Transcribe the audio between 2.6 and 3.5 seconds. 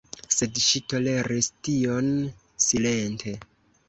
silente.